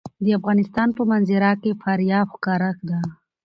د 0.23 0.25
افغانستان 0.39 0.89
په 0.97 1.03
منظره 1.11 1.51
کې 1.61 1.79
فاریاب 1.81 2.27
ښکاره 2.35 2.71
ده. 2.87 2.99